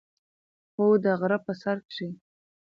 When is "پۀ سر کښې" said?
1.45-2.07